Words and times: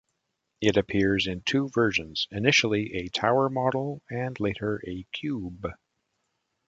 It 0.61 0.77
appears 0.77 1.27
in 1.27 1.41
two 1.41 1.69
versions, 1.69 2.27
initially 2.31 2.95
a 2.95 3.09
tower 3.09 3.49
model 3.49 4.01
and 4.09 4.39
later 4.39 4.81
a 4.87 5.03
cube. 5.11 5.67